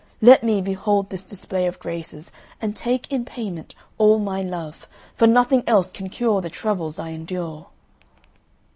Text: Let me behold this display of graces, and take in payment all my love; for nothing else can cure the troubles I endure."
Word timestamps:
Let 0.19 0.43
me 0.43 0.61
behold 0.63 1.11
this 1.11 1.23
display 1.23 1.67
of 1.67 1.77
graces, 1.79 2.31
and 2.59 2.75
take 2.75 3.11
in 3.11 3.23
payment 3.23 3.75
all 3.99 4.17
my 4.17 4.41
love; 4.41 4.87
for 5.13 5.27
nothing 5.27 5.63
else 5.67 5.91
can 5.91 6.09
cure 6.09 6.41
the 6.41 6.49
troubles 6.49 6.97
I 6.97 7.11
endure." 7.11 7.67